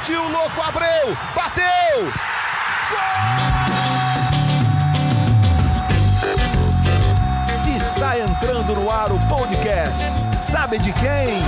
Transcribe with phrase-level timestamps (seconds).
[0.00, 1.14] Partiu, louco, Abreu!
[1.34, 2.10] Bateu!
[2.88, 3.00] Gol!
[7.76, 10.02] Está entrando no ar o podcast.
[10.40, 11.39] Sabe de quem?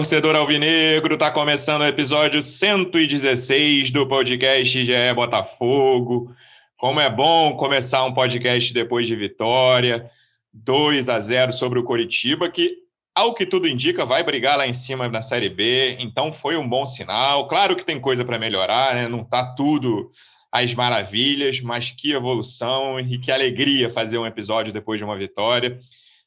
[0.00, 1.18] Torcedor alvinegro!
[1.18, 6.34] Tá começando o episódio 116 do podcast GE Botafogo.
[6.78, 10.10] Como é bom começar um podcast depois de vitória,
[10.54, 12.78] 2 a 0 sobre o Coritiba, que,
[13.14, 15.98] ao que tudo indica, vai brigar lá em cima na Série B.
[16.00, 17.46] Então foi um bom sinal.
[17.46, 19.06] Claro que tem coisa para melhorar, né?
[19.06, 20.10] Não tá tudo
[20.50, 25.78] às maravilhas, mas que evolução e que alegria fazer um episódio depois de uma vitória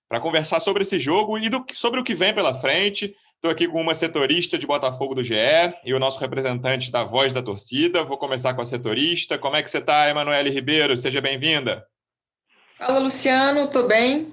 [0.08, 3.16] para conversar sobre esse jogo e do, sobre o que vem pela frente.
[3.44, 5.36] Estou aqui com uma setorista de Botafogo do GE
[5.84, 8.02] e o nosso representante da Voz da Torcida.
[8.02, 9.38] Vou começar com a setorista.
[9.38, 10.96] Como é que você está, Emanuele Ribeiro?
[10.96, 11.86] Seja bem-vinda.
[12.78, 13.64] Fala, Luciano.
[13.64, 14.30] Estou bem.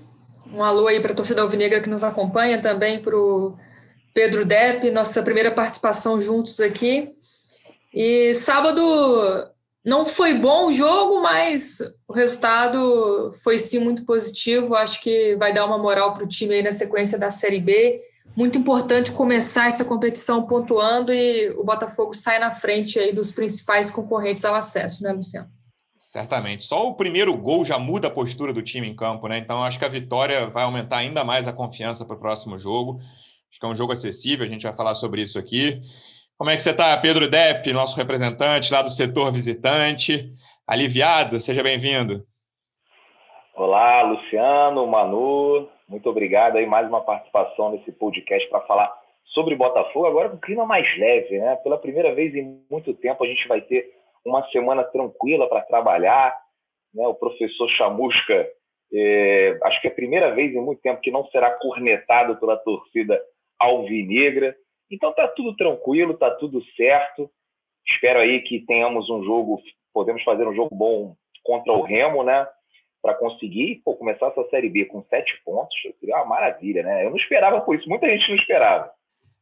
[0.55, 3.59] Um alô aí para a torcida alvinegra que nos acompanha, também para o
[4.15, 7.13] Pedro Depp, nossa primeira participação juntos aqui.
[7.93, 8.81] E sábado
[9.85, 14.77] não foi bom o jogo, mas o resultado foi sim muito positivo.
[14.77, 18.09] Acho que vai dar uma moral para o time aí na sequência da Série B.
[18.37, 23.91] Muito importante começar essa competição pontuando e o Botafogo sai na frente aí dos principais
[23.91, 25.49] concorrentes ao acesso, né, Luciano?
[25.99, 26.65] Certamente.
[26.65, 29.39] Só o primeiro gol já muda a postura do time em campo, né?
[29.39, 32.99] Então acho que a vitória vai aumentar ainda mais a confiança para o próximo jogo.
[33.49, 35.81] Acho que é um jogo acessível, a gente vai falar sobre isso aqui.
[36.39, 40.33] Como é que você está, Pedro Depp, nosso representante lá do setor visitante?
[40.67, 41.39] Aliviado?
[41.39, 42.25] Seja bem-vindo.
[43.55, 50.07] Olá, Luciano, Manu, muito obrigado aí mais uma participação nesse podcast para falar sobre Botafogo,
[50.07, 51.57] agora com clima mais leve, né?
[51.57, 53.93] Pela primeira vez em muito tempo a gente vai ter
[54.25, 56.33] uma semana tranquila para trabalhar,
[56.95, 57.05] né?
[57.09, 58.49] O professor Chamusca,
[58.95, 62.57] é, acho que é a primeira vez em muito tempo que não será cornetado pela
[62.57, 63.21] torcida
[63.59, 64.55] alvinegra.
[64.89, 67.29] Então tá tudo tranquilo, tá tudo certo.
[67.85, 69.61] Espero aí que tenhamos um jogo,
[69.93, 72.47] podemos fazer um jogo bom contra o Remo, né?
[73.03, 77.05] Para conseguir pô, começar essa Série B com sete pontos, seria uma maravilha, né?
[77.05, 78.91] Eu não esperava por isso, muita gente não esperava.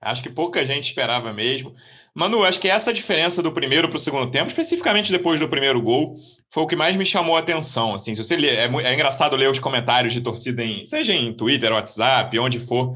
[0.01, 1.75] Acho que pouca gente esperava mesmo.
[2.15, 5.83] Manu, acho que essa diferença do primeiro para o segundo tempo, especificamente depois do primeiro
[5.83, 6.17] gol,
[6.51, 7.95] foi o que mais me chamou a atenção.
[7.95, 11.33] Assim, se você lê, é, é engraçado ler os comentários de torcida, em, seja em
[11.33, 12.95] Twitter, WhatsApp, onde for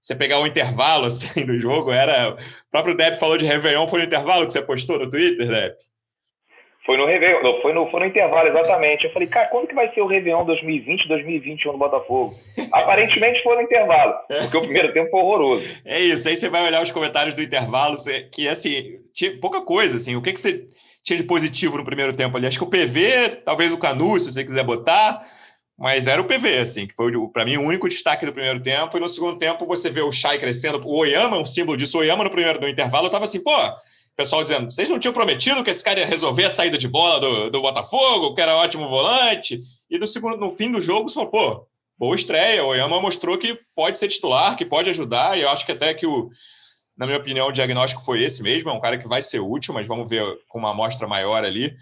[0.00, 2.32] você pegar o intervalo assim, do jogo, era.
[2.32, 5.76] O próprio Depp falou de Réveillon, foi no intervalo que você postou no Twitter, Depp?
[6.90, 9.04] Foi no Réveillon, foi no, foi no intervalo, exatamente.
[9.04, 12.34] Eu falei, cara, quando que vai ser o Réveillon 2020, 2021 no Botafogo?
[12.72, 15.64] Aparentemente foi no intervalo, porque o primeiro tempo foi horroroso.
[15.84, 17.96] É isso, aí você vai olhar os comentários do intervalo,
[18.32, 20.16] que assim, tinha pouca coisa, assim.
[20.16, 20.66] O que, que você
[21.04, 22.48] tinha de positivo no primeiro tempo ali?
[22.48, 25.24] Acho que o PV, talvez o Canu, se você quiser botar
[25.78, 28.98] mas era o PV, assim, que foi, para mim, o único destaque do primeiro tempo.
[28.98, 30.78] E no segundo tempo, você vê o Chay crescendo.
[30.86, 31.96] O Oyama é um símbolo disso.
[31.96, 33.56] O Oyama, no primeiro no intervalo, eu tava assim, pô,
[34.20, 37.18] pessoal dizendo, vocês não tinham prometido que esse cara ia resolver a saída de bola
[37.18, 39.62] do, do Botafogo, que era ótimo volante?
[39.90, 41.66] E no, segundo, no fim do jogo, você falou, pô,
[41.98, 42.62] boa estreia.
[42.62, 45.38] O Oyama mostrou que pode ser titular, que pode ajudar.
[45.38, 46.28] E eu acho que até que o.
[46.98, 48.68] Na minha opinião, o diagnóstico foi esse mesmo.
[48.68, 51.74] É um cara que vai ser útil, mas vamos ver com uma amostra maior ali.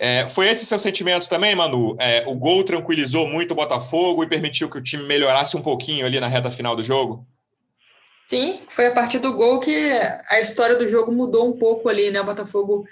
[0.00, 1.96] É, foi esse seu sentimento também, Manu?
[2.00, 6.04] É, o gol tranquilizou muito o Botafogo e permitiu que o time melhorasse um pouquinho
[6.04, 7.24] ali na reta final do jogo?
[8.26, 9.90] Sim, foi a partir do gol que
[10.28, 12.20] a história do jogo mudou um pouco ali, né?
[12.20, 12.84] O Botafogo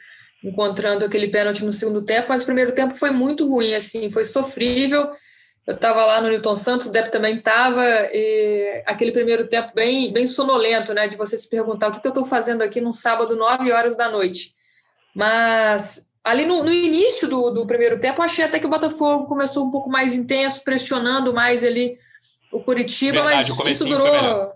[0.45, 4.25] encontrando aquele pênalti no segundo tempo, mas o primeiro tempo foi muito ruim, assim, foi
[4.25, 5.11] sofrível.
[5.67, 10.13] Eu estava lá no Newton Santos, o Depp também estava, e aquele primeiro tempo bem,
[10.13, 11.09] bem sonolento, né?
[11.09, 13.97] De você se perguntar o que, que eu estou fazendo aqui num sábado, nove horas
[13.97, 14.55] da noite.
[15.15, 19.67] Mas Ali no, no início do, do, primeiro tempo, achei até que o Botafogo começou
[19.67, 21.99] um pouco mais intenso, pressionando mais ali
[22.53, 24.53] o Curitiba, Verdade, mas isso durou,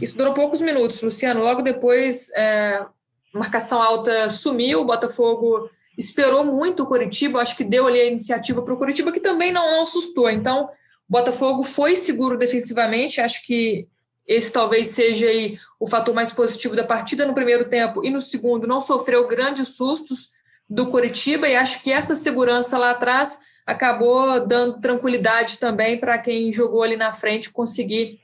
[0.00, 1.42] isso durou poucos minutos, Luciano.
[1.42, 2.84] Logo depois, é,
[3.32, 8.62] marcação alta sumiu, o Botafogo esperou muito o Curitiba, acho que deu ali a iniciativa
[8.62, 10.28] para o Curitiba, que também não, não assustou.
[10.28, 10.68] Então, o
[11.12, 13.86] Botafogo foi seguro defensivamente, acho que
[14.26, 18.20] esse talvez seja aí o fator mais positivo da partida no primeiro tempo e no
[18.20, 20.30] segundo não sofreu grandes sustos
[20.68, 26.50] do Curitiba e acho que essa segurança lá atrás acabou dando tranquilidade também para quem
[26.50, 28.18] jogou ali na frente conseguir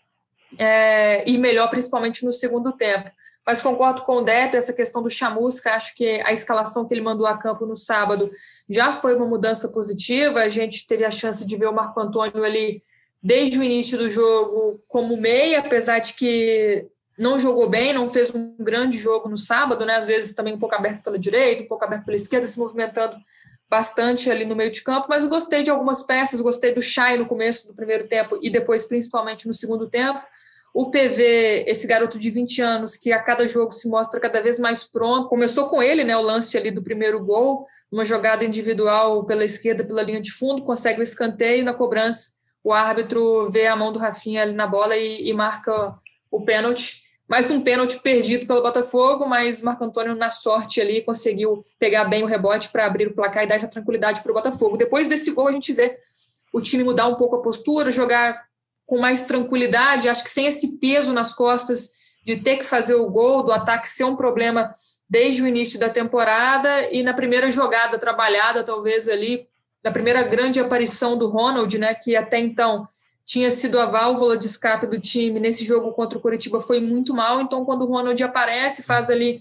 [0.58, 3.10] é, melhor, principalmente no segundo tempo.
[3.46, 7.00] Mas concordo com o Depp, essa questão do Chamusca, acho que a escalação que ele
[7.00, 8.28] mandou a campo no sábado
[8.68, 10.40] já foi uma mudança positiva.
[10.40, 12.82] A gente teve a chance de ver o Marco Antônio ali
[13.22, 16.86] desde o início do jogo como meia, apesar de que
[17.18, 19.96] não jogou bem, não fez um grande jogo no sábado, né?
[19.96, 23.16] Às vezes também um pouco aberto pela direita, um pouco aberto pela esquerda, se movimentando
[23.68, 27.16] bastante ali no meio de campo, mas eu gostei de algumas peças, gostei do Chay
[27.18, 30.20] no começo do primeiro tempo e depois principalmente no segundo tempo.
[30.72, 34.58] O PV, esse garoto de 20 anos, que a cada jogo se mostra cada vez
[34.58, 35.28] mais pronto.
[35.28, 39.84] Começou com ele, né, o lance ali do primeiro gol, uma jogada individual pela esquerda,
[39.84, 42.40] pela linha de fundo, consegue o escanteio na cobrança.
[42.62, 45.92] O árbitro vê a mão do Rafinha ali na bola e, e marca
[46.30, 47.00] o pênalti.
[47.26, 52.22] Mais um pênalti perdido pelo Botafogo, mas Marco Antônio, na sorte ali, conseguiu pegar bem
[52.22, 54.76] o rebote para abrir o placar e dar essa tranquilidade para o Botafogo.
[54.76, 55.96] Depois desse gol, a gente vê
[56.52, 58.49] o time mudar um pouco a postura, jogar
[58.90, 61.90] com mais tranquilidade, acho que sem esse peso nas costas
[62.24, 64.74] de ter que fazer o gol, do ataque ser um problema
[65.08, 69.46] desde o início da temporada e na primeira jogada trabalhada, talvez ali,
[69.84, 72.88] na primeira grande aparição do Ronald, né, que até então
[73.24, 77.14] tinha sido a válvula de escape do time nesse jogo contra o Curitiba foi muito
[77.14, 77.40] mal.
[77.40, 79.40] Então, quando o Ronald aparece, faz ali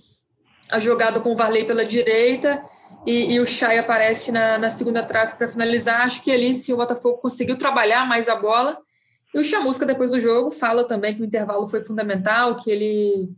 [0.69, 2.63] a jogada com o Varley pela direita
[3.03, 6.01] e, e o Chay aparece na, na segunda trave para finalizar.
[6.01, 8.77] Acho que ali sim o Botafogo conseguiu trabalhar mais a bola.
[9.33, 13.29] E o Chamusca, depois do jogo, fala também que o intervalo foi fundamental, que ele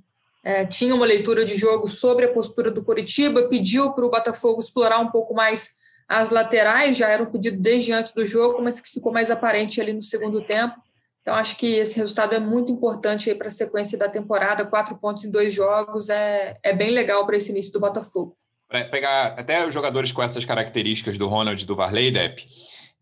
[0.43, 4.59] é, tinha uma leitura de jogo sobre a postura do Curitiba, pediu para o Botafogo
[4.59, 8.89] explorar um pouco mais as laterais já eram pedido desde antes do jogo, mas que
[8.89, 10.75] ficou mais aparente ali no segundo tempo.
[11.21, 14.65] Então, acho que esse resultado é muito importante para a sequência da temporada.
[14.65, 18.35] Quatro pontos em dois jogos é, é bem legal para esse início do Botafogo.
[18.67, 22.45] Para pegar até os jogadores com essas características do Ronald e do Varley, Depp,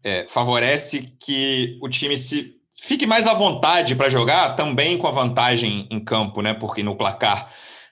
[0.03, 5.11] é, favorece que o time se fique mais à vontade para jogar, também com a
[5.11, 6.53] vantagem em campo, né?
[6.53, 7.51] Porque no placar.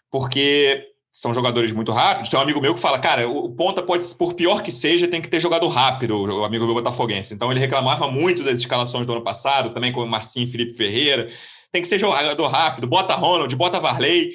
[0.10, 2.30] Porque são jogadores muito rápidos.
[2.30, 5.22] Tem um amigo meu que fala, cara, o ponta pode, por pior que seja, tem
[5.22, 7.34] que ter jogado rápido, o amigo meu botafoguense.
[7.34, 11.30] Então ele reclamava muito das escalações do ano passado, também com o Marcinho Felipe Ferreira.
[11.72, 14.33] Tem que ser jogador rápido, bota Ronald, bota Varley.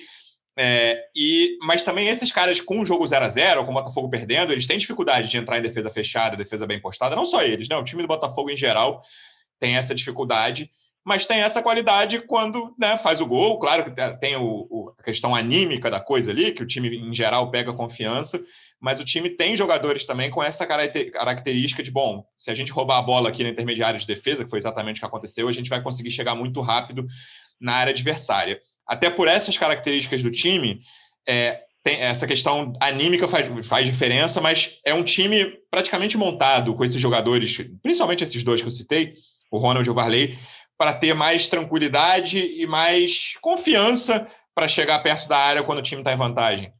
[0.58, 4.10] É, e, mas também esses caras com o jogo 0 a 0 com o Botafogo
[4.10, 7.16] perdendo, eles têm dificuldade de entrar em defesa fechada, defesa bem postada.
[7.16, 7.76] Não só eles, né?
[7.76, 9.02] O time do Botafogo em geral
[9.62, 10.68] tem essa dificuldade
[11.04, 13.58] mas tem essa qualidade quando né, faz o gol.
[13.58, 17.12] Claro que tem o, o, a questão anímica da coisa ali, que o time em
[17.12, 18.40] geral pega confiança,
[18.80, 22.98] mas o time tem jogadores também com essa característica de, bom, se a gente roubar
[22.98, 25.70] a bola aqui na intermediária de defesa, que foi exatamente o que aconteceu, a gente
[25.70, 27.04] vai conseguir chegar muito rápido
[27.60, 28.60] na área adversária.
[28.86, 30.80] Até por essas características do time,
[31.26, 37.00] é, essa questão anímica faz, faz diferença, mas é um time praticamente montado com esses
[37.00, 39.14] jogadores, principalmente esses dois que eu citei,
[39.52, 40.38] o Ronald e o Varley,
[40.78, 46.00] para ter mais tranquilidade e mais confiança para chegar perto da área quando o time
[46.00, 46.72] está em vantagem.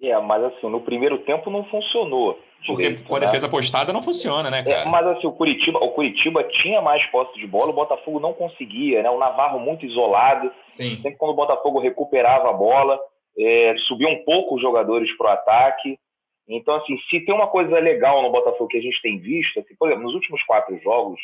[0.00, 2.38] É, mas assim, no primeiro tempo não funcionou.
[2.66, 3.26] Porque direito, com a né?
[3.26, 4.80] defesa postada não funciona, né, é, cara?
[4.80, 8.32] É, mas assim, o Curitiba, o Curitiba tinha mais posse de bola, o Botafogo não
[8.32, 9.10] conseguia, né?
[9.10, 10.52] O Navarro muito isolado.
[10.66, 10.96] Sim.
[10.96, 12.98] Sempre quando o Botafogo recuperava a bola,
[13.38, 15.98] é, subiu um pouco os jogadores para o ataque.
[16.48, 19.74] Então, assim, se tem uma coisa legal no Botafogo que a gente tem visto, assim,
[19.78, 21.20] por exemplo, nos últimos quatro jogos,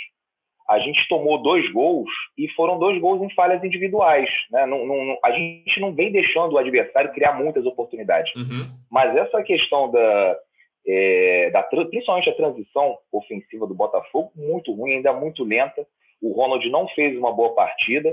[0.69, 4.29] a gente tomou dois gols e foram dois gols em falhas individuais.
[4.51, 4.67] Né?
[4.67, 8.35] Não, não, a gente não vem deixando o adversário criar muitas oportunidades.
[8.35, 8.69] Uhum.
[8.91, 10.39] Mas essa questão da,
[10.87, 15.87] é, da, principalmente a transição ofensiva do Botafogo, muito ruim, ainda muito lenta.
[16.23, 18.13] O Ronald não fez uma boa partida.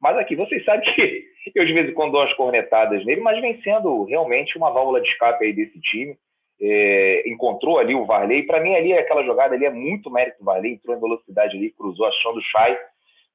[0.00, 3.40] Mas aqui, vocês sabem que eu de vez em quando dou umas cornetadas nele, mas
[3.40, 6.16] vem sendo realmente uma válvula de escape aí desse time
[6.60, 8.44] é, encontrou ali o Varley.
[8.44, 11.70] Para mim, ali aquela jogada ali é muito mérito do Varley, entrou em velocidade ali,
[11.72, 12.78] cruzou achando o Chay,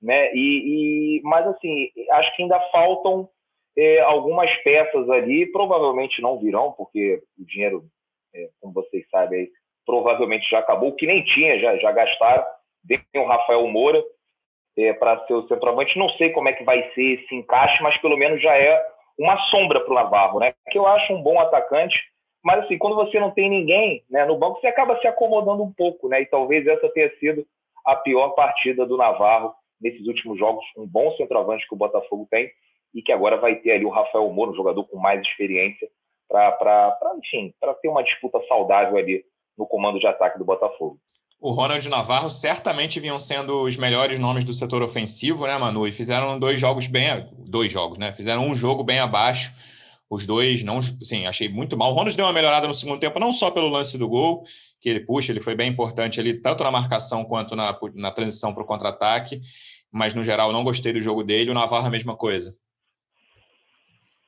[0.01, 0.31] né?
[0.33, 3.27] E, e, mas assim, acho que ainda faltam
[3.77, 7.83] é, algumas peças ali, provavelmente não virão, porque o dinheiro,
[8.33, 9.49] é, como vocês sabem, aí,
[9.85, 12.45] provavelmente já acabou, que nem tinha, já, já gastaram.
[12.83, 14.03] Vem o Rafael Moura
[14.77, 15.97] é, para ser o centroavante.
[15.97, 18.83] Não sei como é que vai ser esse encaixe, mas pelo menos já é
[19.17, 20.53] uma sombra para o Navarro, né?
[20.69, 21.95] Que eu acho um bom atacante
[22.45, 25.73] mas assim, quando você não tem ninguém né, no banco, você acaba se acomodando um
[25.73, 26.21] pouco, né?
[26.21, 27.43] E talvez essa tenha sido
[27.83, 30.63] a pior partida do Navarro nesses últimos jogos.
[30.77, 32.51] Um bom centroavante que o Botafogo tem
[32.93, 35.89] e que agora vai ter ali o Rafael Moro, um jogador com mais experiência,
[36.29, 39.25] para, enfim, para ter uma disputa saudável ali
[39.57, 40.99] no comando de ataque do Botafogo.
[41.41, 45.87] O Ronald Navarro certamente vinham sendo os melhores nomes do setor ofensivo, né, Manu?
[45.87, 47.27] E fizeram dois jogos bem.
[47.39, 48.13] Dois jogos, né?
[48.13, 49.51] Fizeram um jogo bem abaixo
[50.09, 51.91] os dois, não, sim, achei muito mal.
[51.91, 54.43] O Ronald deu uma melhorada no segundo tempo, não só pelo lance do gol,
[54.79, 58.53] que ele puxa, ele foi bem importante ali, tanto na marcação quanto na, na transição
[58.53, 59.41] para o contra-ataque,
[59.91, 61.49] mas no geral não gostei do jogo dele.
[61.49, 62.55] O Navarro, a mesma coisa.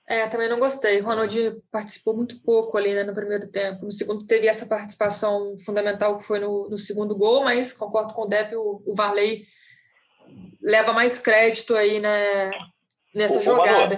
[0.08, 1.02] É, também não gostei.
[1.02, 3.84] O Ronald participou muito pouco ali né, no primeiro tempo.
[3.84, 8.22] No segundo teve essa participação fundamental que foi no, no segundo gol, mas concordo com
[8.22, 9.46] o Depp, o, o Varley
[10.62, 12.52] leva mais crédito aí né,
[13.14, 13.96] nessa ô, jogada.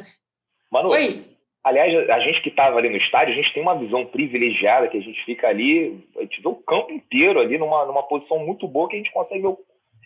[0.71, 1.28] Manu, Manu, Oi.
[1.63, 4.97] Aliás, a gente que estava ali no estádio, a gente tem uma visão privilegiada, que
[4.97, 8.67] a gente fica ali, a gente vê o campo inteiro ali numa, numa posição muito
[8.67, 9.57] boa que a gente consegue ver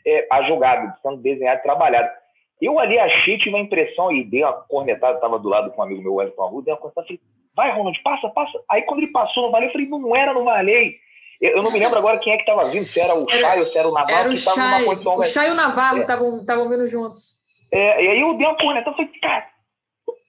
[0.05, 2.11] é, a jogada sendo desenhada e trabalhada.
[2.59, 5.85] Eu ali achei, tive uma impressão e dei uma cornetada, estava do lado com um
[5.85, 7.21] amigo meu, Wellington Arruda, dei uma cornetada, falei,
[7.55, 8.59] vai Ronald, passa, passa.
[8.69, 10.95] Aí quando ele passou no Valei, eu falei, não era no Valei.
[11.39, 13.65] Eu não me lembro agora quem é que estava vindo, se era o Chay ou
[13.65, 15.17] se era o Navarro que estava numa posição...
[15.17, 16.69] O Chay e o Navarro estavam é.
[16.69, 17.43] vindo juntos.
[17.71, 19.45] É, e aí eu dei uma cornetada, falei, cara,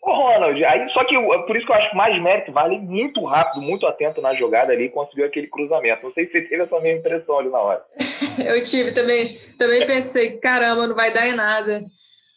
[0.05, 1.15] Ô, Ronald, aí, só que
[1.47, 4.71] por isso que eu acho que mais mérito vale muito rápido, muito atento na jogada
[4.71, 6.03] ali, conseguiu aquele cruzamento.
[6.03, 7.83] Não sei se você teve essa mesma impressão ali na hora.
[8.45, 11.83] eu tive também, também pensei, caramba, não vai dar em nada.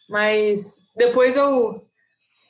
[0.08, 1.82] Mas depois eu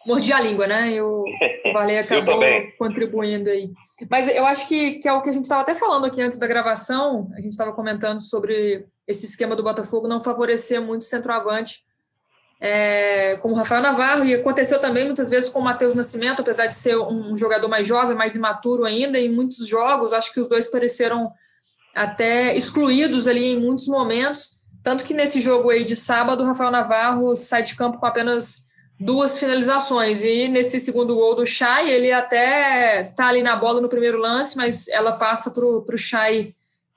[0.06, 0.92] mordi a língua, né?
[0.94, 1.24] Eu,
[1.66, 2.40] o Valei acabou
[2.78, 3.70] contribuindo aí.
[4.08, 6.38] Mas eu acho que, que é o que a gente estava até falando aqui antes
[6.38, 11.04] da gravação, a gente estava comentando sobre esse esquema do Botafogo não favorecer muito o
[11.04, 11.87] centroavante
[12.60, 16.74] é, como Rafael Navarro, e aconteceu também muitas vezes com o Matheus Nascimento, apesar de
[16.74, 20.68] ser um jogador mais jovem, mais imaturo ainda, em muitos jogos, acho que os dois
[20.68, 21.32] pareceram
[21.94, 26.70] até excluídos ali em muitos momentos, tanto que nesse jogo aí de sábado, o Rafael
[26.70, 28.66] Navarro sai de campo com apenas
[28.98, 33.88] duas finalizações, e nesse segundo gol do Chay, ele até tá ali na bola no
[33.88, 36.54] primeiro lance, mas ela passa para o Chay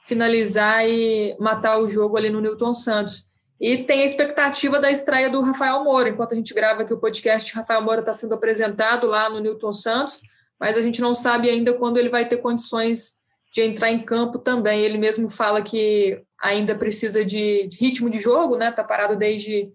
[0.08, 3.31] finalizar e matar o jogo ali no Newton Santos.
[3.62, 6.10] E tem a expectativa da estreia do Rafael Moura.
[6.10, 9.72] Enquanto a gente grava aqui o podcast, Rafael Moura está sendo apresentado lá no Newton
[9.72, 10.22] Santos,
[10.60, 13.22] mas a gente não sabe ainda quando ele vai ter condições
[13.54, 14.82] de entrar em campo também.
[14.82, 18.70] Ele mesmo fala que ainda precisa de ritmo de jogo, né?
[18.70, 19.72] Está parado desde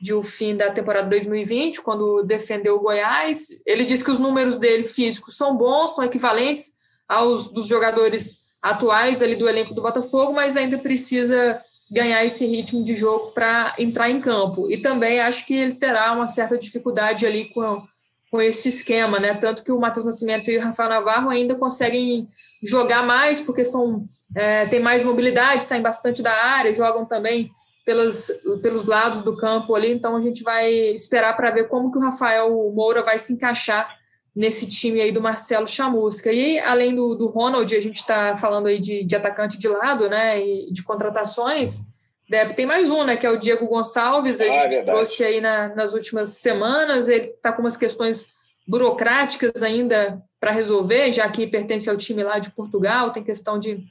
[0.00, 3.48] de o fim da temporada 2020, quando defendeu o Goiás.
[3.66, 6.74] Ele diz que os números dele físicos são bons, são equivalentes
[7.08, 11.60] aos dos jogadores atuais ali do elenco do Botafogo, mas ainda precisa
[11.90, 14.70] ganhar esse ritmo de jogo para entrar em campo.
[14.70, 17.82] E também acho que ele terá uma certa dificuldade ali com,
[18.30, 19.34] com esse esquema, né?
[19.34, 22.28] Tanto que o Matheus Nascimento e o Rafael Navarro ainda conseguem
[22.62, 27.50] jogar mais, porque são é, têm mais mobilidade, saem bastante da área, jogam também
[27.84, 28.30] pelos,
[28.62, 29.92] pelos lados do campo ali.
[29.92, 33.88] Então a gente vai esperar para ver como que o Rafael Moura vai se encaixar
[34.34, 36.32] nesse time aí do Marcelo Chamusca.
[36.32, 40.08] E além do, do Ronald, a gente está falando aí de, de, atacante de lado,
[40.08, 41.94] né, e de contratações,
[42.28, 44.86] Deb, tem mais um, né, que é o Diego Gonçalves, a ah, gente verdade.
[44.86, 48.34] trouxe aí na, nas últimas semanas, ele está com umas questões
[48.66, 53.84] burocráticas ainda para resolver, já que pertence ao time lá de Portugal, tem questão de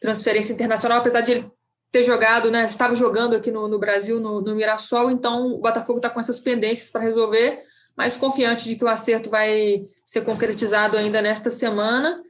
[0.00, 1.50] transferência internacional, apesar de ele
[1.90, 5.98] ter jogado, né, estava jogando aqui no, no Brasil, no, no Mirassol, então o Botafogo
[5.98, 7.60] está com essas pendências para resolver,
[7.96, 12.22] mas confiante de que o acerto vai ser concretizado ainda nesta semana.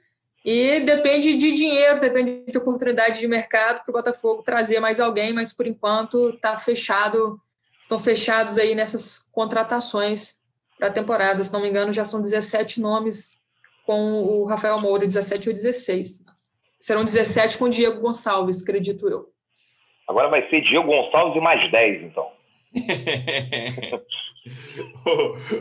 [0.45, 5.33] E depende de dinheiro, depende de oportunidade de mercado para o Botafogo trazer mais alguém,
[5.33, 7.41] mas por enquanto está fechado,
[7.81, 10.41] estão fechados aí nessas contratações
[10.79, 11.43] para a temporada.
[11.43, 13.43] Se não me engano, já são 17 nomes
[13.85, 16.25] com o Rafael Moura, 17 ou 16.
[16.79, 19.29] Serão 17 com o Diego Gonçalves, acredito eu.
[20.07, 22.31] Agora vai ser Diego Gonçalves e mais 10, então.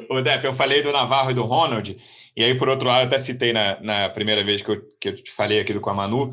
[0.10, 1.98] o, Depp, eu falei do Navarro e do Ronald,
[2.36, 5.16] e aí, por outro lado, até citei na, na primeira vez que eu, que eu
[5.16, 6.32] te falei aqui do com a Manu,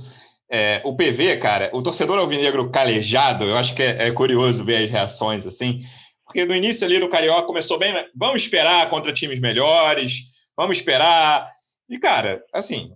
[0.50, 4.85] é, o PV, cara, o torcedor alvinegro calejado, eu acho que é, é, curioso ver
[4.85, 5.80] as reações assim,
[6.25, 8.06] porque no início ali no Carioca começou bem, né?
[8.14, 10.23] vamos esperar contra times melhores,
[10.56, 11.49] vamos esperar.
[11.88, 12.90] E, cara, assim,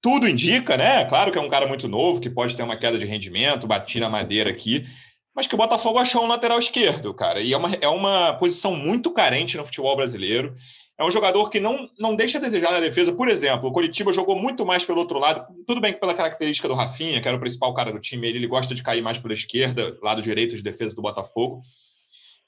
[0.00, 1.04] tudo indica, né?
[1.04, 4.00] Claro que é um cara muito novo, que pode ter uma queda de rendimento, bati
[4.00, 4.84] na madeira aqui,
[5.34, 7.40] mas que o Botafogo achou um lateral esquerdo, cara.
[7.40, 10.54] E é uma, é uma posição muito carente no futebol brasileiro.
[10.98, 13.12] É um jogador que não, não deixa a desejar na defesa.
[13.12, 15.46] Por exemplo, o Coritiba jogou muito mais pelo outro lado.
[15.66, 18.38] Tudo bem que pela característica do Rafinha, que era o principal cara do time, ele,
[18.38, 21.62] ele gosta de cair mais pela esquerda, lado direito de defesa do Botafogo.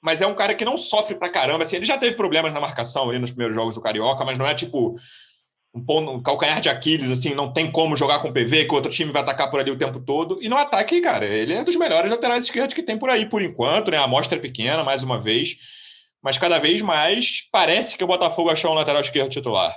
[0.00, 1.62] Mas é um cara que não sofre pra caramba.
[1.62, 4.46] Assim, ele já teve problemas na marcação ali nos primeiros jogos do Carioca, mas não
[4.46, 4.96] é tipo
[5.74, 9.10] um, calcanhar de Aquiles, assim, não tem como jogar com PV, que o outro time
[9.10, 10.38] vai atacar por ali o tempo todo.
[10.40, 13.42] E no ataque, cara, ele é dos melhores laterais esquerdos que tem por aí, por
[13.42, 13.96] enquanto, né?
[13.96, 15.56] A amostra é pequena, mais uma vez.
[16.22, 19.76] Mas cada vez mais parece que o Botafogo achou um lateral esquerdo titular.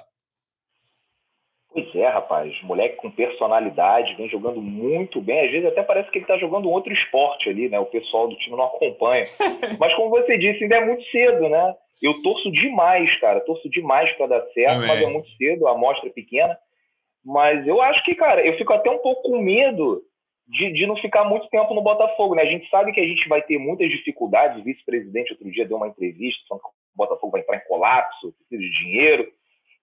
[1.78, 2.60] Pois é, rapaz.
[2.64, 5.46] Moleque com personalidade, vem jogando muito bem.
[5.46, 7.80] Às vezes até parece que ele está jogando outro esporte ali, né?
[7.80, 9.26] O pessoal do time não acompanha.
[9.80, 11.76] Mas como você disse, ainda é muito cedo, né?
[12.02, 13.42] Eu torço demais, cara.
[13.42, 14.88] Torço demais para dar certo, Também.
[14.88, 16.58] mas é muito cedo, a amostra é pequena.
[17.24, 20.02] Mas eu acho que, cara, eu fico até um pouco com medo
[20.48, 22.42] de, de não ficar muito tempo no Botafogo, né?
[22.42, 24.60] A gente sabe que a gente vai ter muitas dificuldades.
[24.60, 28.34] O vice-presidente outro dia deu uma entrevista falando que o Botafogo vai entrar em colapso,
[28.34, 29.32] precisa de dinheiro.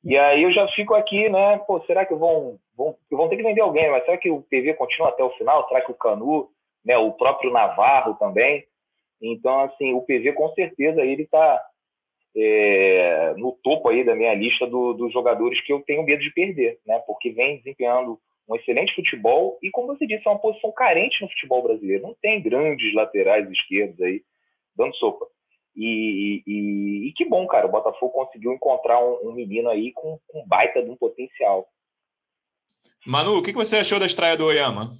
[0.04, 1.58] E aí eu já fico aqui, né?
[1.66, 3.90] Pô, será que vão, vão, vão ter que vender alguém?
[3.90, 5.66] Mas será que o PV continua até o final?
[5.66, 6.50] Será que o Canu,
[6.84, 6.98] né?
[6.98, 8.64] O próprio Navarro também?
[9.22, 11.62] Então, assim, o PV com certeza ele está
[12.36, 16.32] é, no topo aí da minha lista do, dos jogadores que eu tenho medo de
[16.32, 16.98] perder, né?
[17.06, 21.30] Porque vem desempenhando um excelente futebol e, como você disse, é uma posição carente no
[21.30, 22.02] futebol brasileiro.
[22.02, 24.20] Não tem grandes laterais esquerdos aí
[24.76, 25.26] dando sopa.
[25.76, 30.18] E, e, e que bom, cara, o Botafogo conseguiu encontrar um, um menino aí com,
[30.28, 31.68] com baita de um potencial.
[33.06, 34.96] Manu, o que você achou da estreia do Oyama?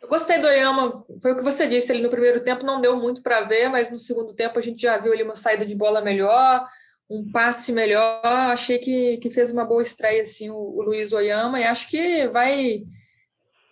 [0.00, 2.96] Eu gostei do Oyama, foi o que você disse, ele no primeiro tempo não deu
[2.96, 5.76] muito para ver, mas no segundo tempo a gente já viu ali uma saída de
[5.76, 6.66] bola melhor,
[7.08, 11.60] um passe melhor, achei que, que fez uma boa estreia assim o, o Luiz Oyama
[11.60, 12.82] e acho que vai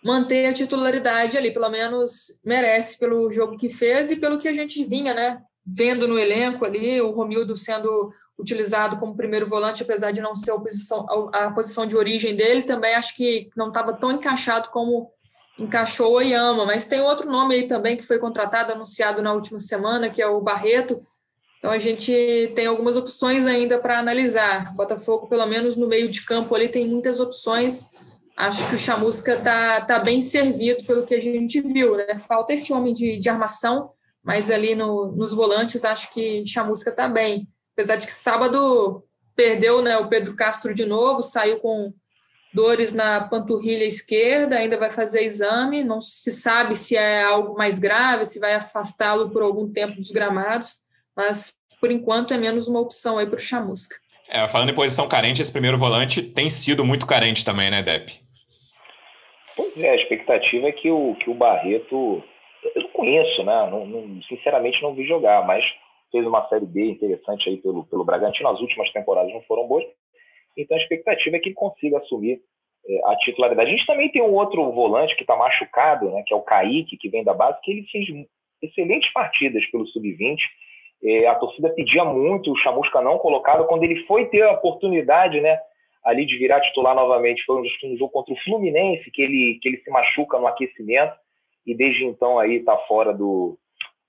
[0.03, 4.53] manter a titularidade ali, pelo menos merece pelo jogo que fez e pelo que a
[4.53, 10.11] gente vinha, né, vendo no elenco ali, o Romildo sendo utilizado como primeiro volante, apesar
[10.11, 13.93] de não ser a posição, a posição de origem dele, também acho que não estava
[13.93, 15.11] tão encaixado como
[15.59, 19.59] encaixou o Oyama, mas tem outro nome aí também que foi contratado, anunciado na última
[19.59, 20.99] semana, que é o Barreto.
[21.59, 24.73] Então a gente tem algumas opções ainda para analisar.
[24.73, 28.10] Botafogo, pelo menos no meio de campo ali, tem muitas opções.
[28.35, 31.95] Acho que o Chamusca está tá bem servido pelo que a gente viu.
[31.95, 32.17] Né?
[32.17, 33.91] Falta esse homem de, de armação,
[34.23, 37.47] mas ali no, nos volantes acho que Chamusca está bem.
[37.73, 39.03] Apesar de que sábado
[39.35, 41.93] perdeu né, o Pedro Castro de novo, saiu com
[42.53, 47.79] dores na panturrilha esquerda, ainda vai fazer exame, não se sabe se é algo mais
[47.79, 50.81] grave, se vai afastá-lo por algum tempo dos gramados,
[51.15, 53.95] mas por enquanto é menos uma opção aí para o Chamusca.
[54.31, 58.13] É, falando em posição carente, esse primeiro volante tem sido muito carente também, né, Depp?
[59.57, 62.23] Pois é, a expectativa é que o, que o Barreto.
[62.75, 63.69] Eu não conheço, né?
[63.69, 65.65] Não, não, sinceramente não vi jogar, mas
[66.11, 68.47] fez uma série B interessante aí pelo, pelo Bragantino.
[68.47, 69.83] As últimas temporadas não foram boas,
[70.57, 72.39] então a expectativa é que ele consiga assumir
[72.87, 73.69] é, a titularidade.
[73.69, 76.97] A gente também tem um outro volante que está machucado, né, que é o Kaique,
[76.97, 78.07] que vem da base, que ele fez
[78.61, 80.37] excelentes partidas pelo Sub-20.
[81.03, 83.65] É, a torcida pedia muito o Chamusca não colocado.
[83.65, 85.59] Quando ele foi ter a oportunidade né,
[86.03, 89.77] ali de virar titular novamente, foi um jogo contra o Fluminense, que ele, que ele
[89.77, 91.15] se machuca no aquecimento
[91.65, 93.57] e desde então aí está fora do,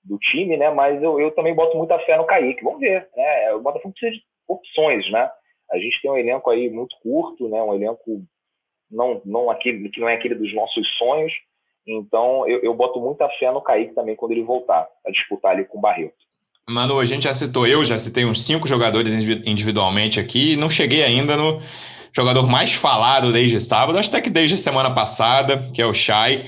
[0.03, 0.69] do time, né?
[0.69, 2.63] Mas eu, eu também boto muita fé no Kaique.
[2.63, 3.53] Vamos ver, né?
[3.53, 5.29] O Botafogo precisa de opções, né?
[5.71, 7.61] A gente tem um elenco aí muito curto, né?
[7.61, 8.23] Um elenco
[8.91, 11.33] não, não aquele que não é aquele dos nossos sonhos.
[11.85, 15.65] Então eu, eu boto muita fé no Kaique também quando ele voltar a disputar ali
[15.65, 16.15] com o Barreto.
[16.69, 19.13] Manu, a gente já citou, eu já citei uns cinco jogadores
[19.45, 21.61] individualmente aqui, não cheguei ainda no
[22.15, 25.93] jogador mais falado desde sábado, acho até que desde a semana passada, que é o
[25.93, 26.45] Chay.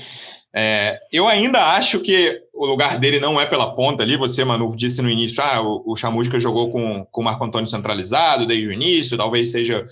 [0.54, 4.16] É, eu ainda acho que o lugar dele não é pela ponta ali.
[4.16, 7.68] Você, Manu, disse no início, ah, o, o Chamusca jogou com, com o Marco Antônio
[7.68, 9.84] centralizado desde o início, talvez seja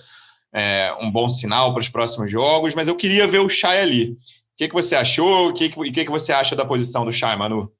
[0.51, 4.11] é, um bom sinal para os próximos jogos, mas eu queria ver o Chay ali.
[4.13, 4.15] O
[4.57, 5.49] que, que você achou?
[5.49, 7.71] O que, que, que, que você acha da posição do Chay, Manu?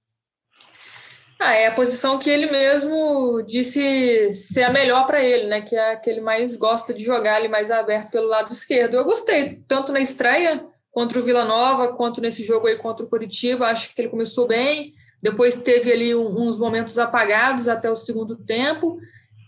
[1.39, 5.61] Ah, é a posição que ele mesmo disse ser a melhor para ele, né?
[5.61, 8.95] Que é a que ele mais gosta de jogar ali mais aberto pelo lado esquerdo.
[8.95, 13.09] Eu gostei, tanto na estreia contra o Vila Nova, quanto nesse jogo aí contra o
[13.09, 18.37] Curitiba, acho que ele começou bem, depois teve ali uns momentos apagados até o segundo
[18.37, 18.97] tempo,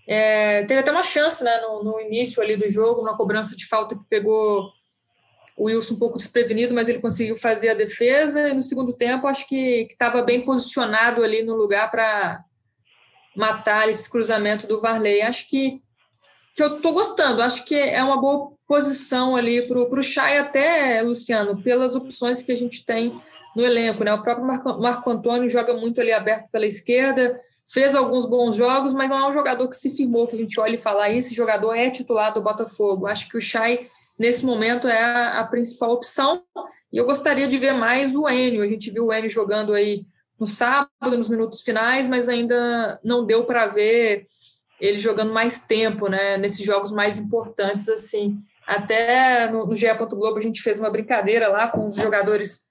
[0.05, 3.65] é, teve até uma chance né, no, no, início ali do jogo, uma cobrança de
[3.65, 4.69] falta que pegou
[5.57, 9.25] o Wilson um pouco desprevenido, mas ele conseguiu fazer a defesa, e no segundo tempo
[9.25, 12.45] acho que estava bem posicionado ali no lugar para
[13.35, 15.23] matar esse cruzamento do Varley.
[15.23, 15.81] Acho que,
[16.55, 21.01] que eu estou gostando, acho que é uma boa posição ali para o Chay até,
[21.01, 23.11] Luciano, pelas opções que a gente tem
[23.55, 24.03] no elenco.
[24.03, 24.13] Né?
[24.13, 28.93] O próprio Marco, Marco Antônio joga muito ali aberto pela esquerda, fez alguns bons jogos,
[28.93, 31.33] mas não é um jogador que se firmou, que a gente olha e fala, esse
[31.33, 33.07] jogador é titular do Botafogo.
[33.07, 36.43] Acho que o Chay, nesse momento, é a, a principal opção,
[36.91, 38.63] e eu gostaria de ver mais o Enio.
[38.63, 40.05] A gente viu o Enio jogando aí
[40.39, 44.25] no sábado, nos minutos finais, mas ainda não deu para ver
[44.79, 48.37] ele jogando mais tempo, né, nesses jogos mais importantes, assim.
[48.65, 49.87] Até no, no GE.
[50.09, 52.67] Globo a gente fez uma brincadeira lá com os jogadores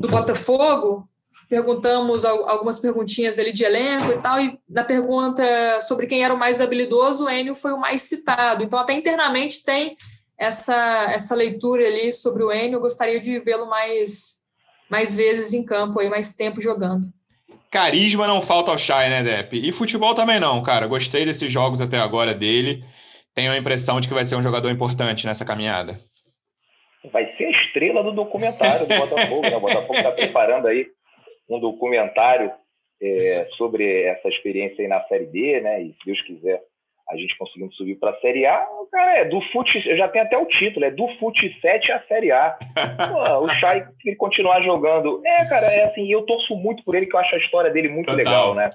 [0.00, 1.08] do Botafogo,
[1.48, 5.42] perguntamos algumas perguntinhas ali de elenco e tal, e na pergunta
[5.80, 8.62] sobre quem era o mais habilidoso, o Enio foi o mais citado.
[8.62, 9.96] Então, até internamente tem
[10.38, 14.36] essa, essa leitura ali sobre o Enio, eu gostaria de vê-lo mais,
[14.90, 17.06] mais vezes em campo, aí, mais tempo jogando.
[17.70, 19.56] Carisma não falta ao Chay, né, Depp?
[19.56, 20.86] E futebol também não, cara.
[20.86, 22.82] Gostei desses jogos até agora dele
[23.38, 26.00] tenho a impressão de que vai ser um jogador importante nessa caminhada.
[27.12, 29.42] Vai ser a estrela do documentário do Botafogo.
[29.42, 29.56] né?
[29.56, 30.84] O Botafogo está preparando aí
[31.48, 32.50] um documentário
[33.00, 35.82] é, sobre essa experiência aí na Série B, né?
[35.82, 36.60] E se Deus quiser,
[37.10, 40.20] a gente conseguindo subir para a Série A, o cara é do fute, já tem
[40.20, 42.58] até o título, é do fute 7 à Série A.
[43.10, 45.22] Pô, o Chay, ele continuar jogando.
[45.24, 47.88] É, cara, é assim, eu torço muito por ele, que eu acho a história dele
[47.88, 48.16] muito Total.
[48.16, 48.70] legal, né?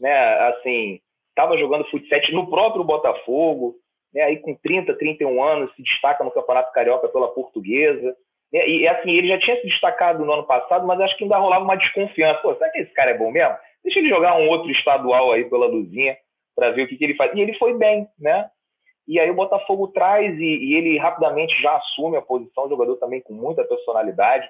[0.00, 0.38] né?
[0.48, 0.98] Assim,
[1.36, 3.76] tava jogando fute 7 no próprio Botafogo,
[4.12, 4.22] né?
[4.22, 8.16] Aí com 30, 31 anos, se destaca no Campeonato Carioca pela Portuguesa.
[8.52, 8.68] Né?
[8.68, 11.64] E assim, ele já tinha se destacado no ano passado, mas acho que ainda rolava
[11.64, 12.40] uma desconfiança.
[12.42, 13.54] Pô, será que esse cara é bom mesmo?
[13.84, 16.16] Deixa ele jogar um outro estadual aí pela Luzinha
[16.54, 17.34] para ver o que, que, ele faz.
[17.34, 18.50] E ele foi bem, né?
[19.06, 23.20] E aí o Botafogo traz e, e ele rapidamente já assume a posição, jogador também
[23.20, 24.48] com muita personalidade,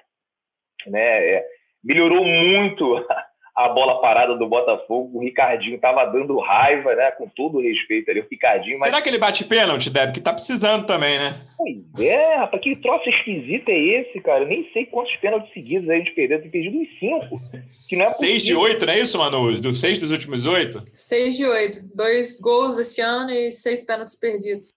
[0.87, 1.27] né?
[1.27, 1.47] É,
[1.83, 2.95] melhorou muito
[3.55, 5.17] a bola parada do Botafogo.
[5.17, 7.11] O Ricardinho estava dando raiva, né?
[7.11, 8.77] Com todo o respeito ali, o Ricardinho.
[8.79, 9.01] Será mas...
[9.01, 10.11] que ele bate pênalti, Deb?
[10.11, 11.35] Que tá precisando também, né?
[11.55, 14.43] Pois é, rapaz, que troço esquisito é esse, cara?
[14.43, 16.41] Eu nem sei quantos pênaltis seguidos a gente perdeu.
[16.41, 17.39] Tem perdido uns cinco.
[17.87, 19.61] Que não é seis de oito, não é isso, Manu?
[19.61, 20.81] Dos seis dos últimos oito?
[20.93, 21.95] Seis de oito.
[21.95, 24.69] Dois gols esse ano e seis pênaltis perdidos.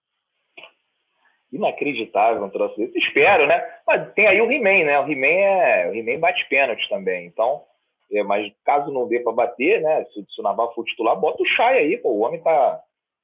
[1.51, 2.99] Inacreditável um troço desse.
[2.99, 3.63] Espero, né?
[3.87, 4.99] Mas tem aí o He-Man, né?
[4.99, 5.89] O He-Man é...
[5.89, 7.25] o He-Man bate pênalti também.
[7.25, 7.63] Então
[8.11, 10.05] é, mas caso não dê para bater, né?
[10.05, 12.09] Se, se, o Navarro for titular, bota o Chay aí, pô.
[12.09, 12.81] O homem tá,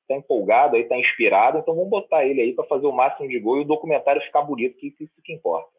[0.07, 3.39] tá empolgado aí, tá inspirado, então vamos botar ele aí para fazer o máximo de
[3.39, 5.71] gol e o documentário ficar bonito, que isso que importa.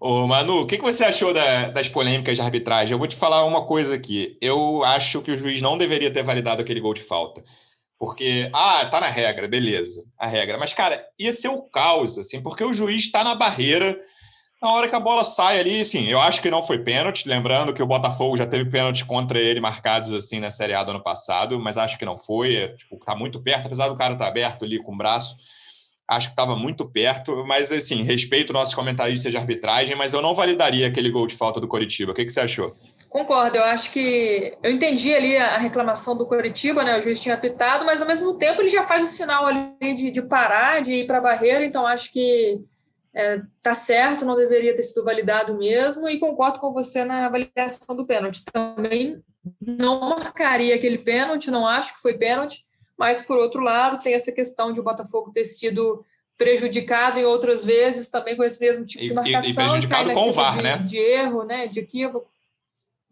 [0.00, 2.92] Ô, Manu, o que, que você achou da, das polêmicas de arbitragem?
[2.92, 4.36] Eu vou te falar uma coisa aqui.
[4.40, 7.42] Eu acho que o juiz não deveria ter validado aquele gol de falta.
[7.98, 10.58] Porque, ah, tá na regra, beleza, a regra.
[10.58, 13.98] Mas, cara, ia ser o caos, assim, porque o juiz está na barreira
[14.64, 17.74] na hora que a bola sai ali, sim, eu acho que não foi pênalti, lembrando
[17.74, 21.02] que o Botafogo já teve pênalti contra ele marcados assim na Série A do ano
[21.02, 24.24] passado, mas acho que não foi, é, tipo, tá muito perto, apesar do cara estar
[24.24, 25.36] tá aberto ali com o braço,
[26.08, 30.34] acho que estava muito perto, mas assim, respeito nossos comentaristas de arbitragem, mas eu não
[30.34, 32.12] validaria aquele gol de falta do Coritiba.
[32.12, 32.74] O que, que você achou?
[33.10, 36.96] Concordo, eu acho que eu entendi ali a reclamação do Coritiba, né?
[36.96, 40.10] O juiz tinha apitado, mas ao mesmo tempo ele já faz o sinal ali de,
[40.10, 42.64] de parar, de ir para a barreira, então acho que
[43.14, 47.94] é, tá certo, não deveria ter sido validado mesmo, e concordo com você na avaliação
[47.94, 48.44] do pênalti.
[48.44, 49.22] Também
[49.60, 52.64] não marcaria aquele pênalti, não acho que foi pênalti,
[52.98, 56.04] mas por outro lado, tem essa questão de o Botafogo ter sido
[56.36, 59.48] prejudicado em outras vezes também com esse mesmo tipo de marcação.
[59.48, 60.78] E, e prejudicado e com o VAR, de, né?
[60.78, 61.66] De erro, né?
[61.68, 62.28] De equívoco.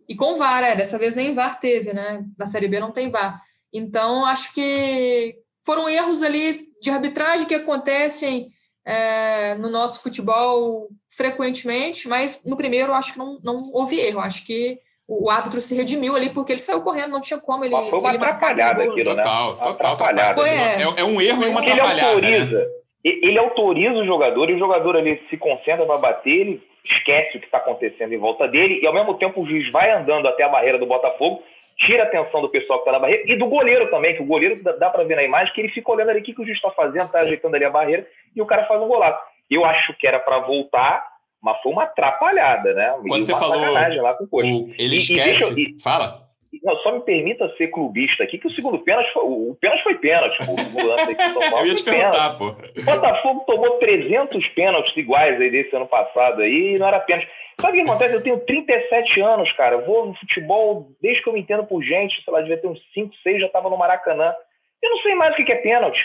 [0.09, 2.25] E com VAR, é, dessa vez nem VAR teve, né?
[2.37, 3.41] Na Série B não tem VAR.
[3.73, 8.49] Então, acho que foram erros ali de arbitragem que acontecem
[8.85, 14.21] é, no nosso futebol frequentemente, mas no primeiro acho que não, não houve erro.
[14.21, 17.75] Acho que o árbitro se redimiu ali porque ele saiu correndo, não tinha como ele.
[17.75, 19.23] foi uma ele atrapalhada aquilo, né?
[19.23, 20.49] Total, total, atrapalhada.
[20.49, 20.83] É.
[20.83, 22.18] é, é um erro e uma atrapalhada.
[22.18, 22.66] Ele autoriza, né?
[23.05, 27.40] ele autoriza o jogador e o jogador ali se concentra para bater, ele esquece o
[27.40, 30.42] que está acontecendo em volta dele e ao mesmo tempo o juiz vai andando até
[30.42, 31.42] a barreira do Botafogo,
[31.79, 34.27] tira a atenção do pessoal que está na barreira e do goleiro também, que o
[34.27, 36.45] goleiro dá para ver na imagem que ele fica olhando ali o que, que o
[36.45, 39.21] juiz está fazendo, está ajeitando ali a barreira e o cara faz um golaço.
[39.49, 41.07] Eu acho que era para voltar,
[41.40, 42.95] mas foi uma atrapalhada, né?
[43.07, 44.40] Quando você falou, lá com o,
[44.79, 45.61] ele e, esquece.
[45.61, 46.32] E, Fala.
[46.62, 49.95] Não, só me permita ser clubista aqui, que o segundo pênalti foi, o pênalti foi
[49.95, 50.55] pênalti, pô.
[51.59, 52.49] Eu ia te perguntar, pô.
[52.49, 57.29] O Botafogo tomou 300 pênaltis iguais aí desse ano passado aí e não era pênalti.
[57.61, 58.15] Sabe o que acontece?
[58.15, 59.77] Eu tenho 37 anos, cara.
[59.77, 62.69] Eu vou no futebol desde que eu me entendo por gente, sei lá, devia ter
[62.69, 64.35] uns 5, 6, já tava no Maracanã.
[64.83, 66.05] Eu não sei mais o que é pênalti.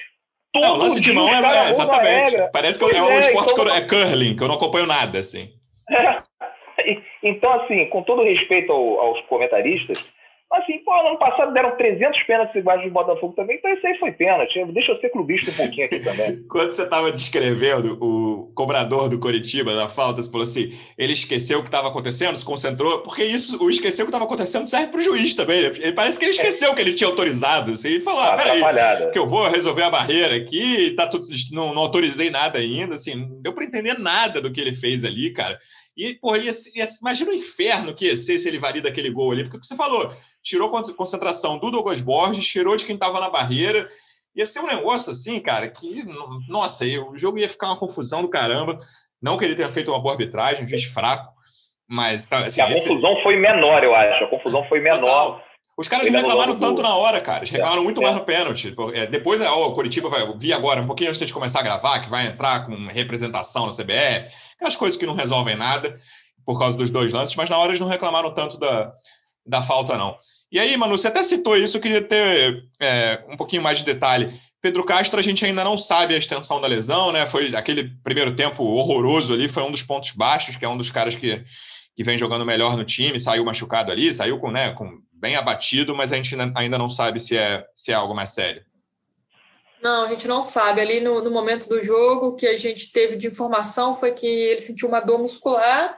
[0.53, 2.51] Todo não, lance de mão é, é exatamente.
[2.53, 3.65] Parece que pois é um é, esporte então...
[3.65, 5.49] que eu, é curling, que eu não acompanho nada, assim.
[5.89, 6.17] É.
[7.23, 10.05] Então, assim, com todo respeito ao, aos comentaristas,
[10.49, 13.97] Assim, pô, no ano passado deram 300 pênaltis iguais do Botafogo também, então isso aí
[13.99, 14.63] foi pênalti.
[14.71, 16.41] Deixa eu ser clubista um pouquinho aqui também.
[16.47, 21.59] Quando você estava descrevendo o cobrador do Coritiba da falta, você falou assim: ele esqueceu
[21.59, 24.87] o que estava acontecendo, se concentrou, porque isso, o esquecer o que estava acontecendo serve
[24.87, 25.65] para o juiz também.
[25.65, 26.75] Ele parece que ele esqueceu é.
[26.75, 30.37] que ele tinha autorizado, assim, e falou: ah, peraí, que eu vou resolver a barreira
[30.37, 34.51] aqui, tá tudo, não, não autorizei nada ainda, assim, não deu para entender nada do
[34.51, 35.59] que ele fez ali, cara.
[35.97, 39.31] E, porra, ia, ia, imagina o inferno que ia ser se ele valida aquele gol
[39.31, 43.19] ali, porque o que você falou, tirou concentração do Douglas Borges, tirou de quem estava
[43.19, 43.89] na barreira.
[44.35, 46.05] Ia ser um negócio assim, cara, que,
[46.47, 48.77] nossa, o jogo ia ficar uma confusão do caramba.
[49.19, 51.33] Não que ele tenha feito uma boa arbitragem, um juiz fraco,
[51.89, 52.27] mas.
[52.27, 52.87] Tá, assim, a esse...
[52.87, 54.23] confusão foi menor, eu acho.
[54.23, 54.99] A confusão foi menor.
[54.99, 55.46] Total.
[55.77, 57.39] Os caras não reclamaram tanto na hora, cara.
[57.39, 58.03] Eles reclamaram é, muito é.
[58.03, 58.73] mais no pênalti.
[58.95, 61.99] É, depois, ó, o Curitiba vai vir agora, um pouquinho antes de começar a gravar,
[61.99, 65.95] que vai entrar com representação na CBF, aquelas coisas que não resolvem nada
[66.43, 68.91] por causa dos dois lances, mas na hora eles não reclamaram tanto da,
[69.45, 70.17] da falta, não.
[70.51, 73.85] E aí, Manu, você até citou isso, eu queria ter é, um pouquinho mais de
[73.85, 74.33] detalhe.
[74.61, 77.27] Pedro Castro, a gente ainda não sabe a extensão da lesão, né?
[77.27, 80.89] Foi aquele primeiro tempo horroroso ali, foi um dos pontos baixos, que é um dos
[80.89, 81.43] caras que,
[81.95, 85.95] que vem jogando melhor no time, saiu machucado ali, saiu com, né, com bem abatido,
[85.95, 88.63] mas a gente ainda não sabe se é, se é algo mais sério.
[89.81, 90.81] Não, a gente não sabe.
[90.81, 94.25] Ali no, no momento do jogo, o que a gente teve de informação foi que
[94.25, 95.97] ele sentiu uma dor muscular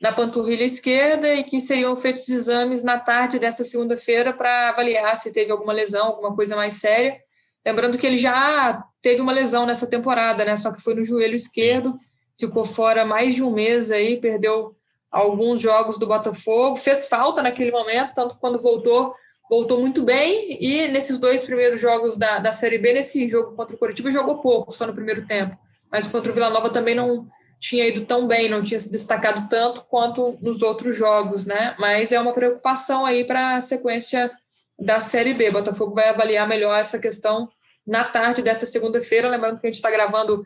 [0.00, 5.32] na panturrilha esquerda e que seriam feitos exames na tarde desta segunda-feira para avaliar se
[5.32, 7.20] teve alguma lesão, alguma coisa mais séria.
[7.64, 10.56] Lembrando que ele já teve uma lesão nessa temporada, né?
[10.56, 11.94] Só que foi no joelho esquerdo,
[12.38, 14.74] ficou fora mais de um mês aí, perdeu
[15.10, 19.14] alguns jogos do Botafogo, fez falta naquele momento, tanto quando voltou,
[19.48, 23.74] voltou muito bem, e nesses dois primeiros jogos da, da Série B, nesse jogo contra
[23.74, 25.56] o Curitiba, jogou pouco, só no primeiro tempo.
[25.90, 27.26] Mas contra o Vila Nova também não,
[27.60, 31.74] tinha ido tão bem, não tinha se destacado tanto quanto nos outros jogos, né?
[31.78, 34.30] Mas é uma preocupação aí para a sequência
[34.78, 35.50] da Série B.
[35.50, 37.50] Botafogo vai avaliar melhor essa questão
[37.86, 39.28] na tarde desta segunda-feira.
[39.28, 40.44] Lembrando que a gente está gravando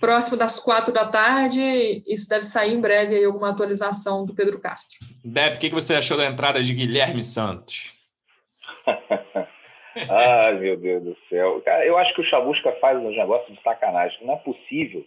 [0.00, 1.60] próximo das quatro da tarde.
[2.06, 4.98] Isso deve sair em breve aí alguma atualização do Pedro Castro.
[5.24, 7.94] Deb, o que você achou da entrada de Guilherme Santos?
[10.08, 11.60] Ai, meu Deus do céu.
[11.64, 14.18] Cara, eu acho que o Chabusca faz uns negócios de sacanagem.
[14.24, 15.04] Não é possível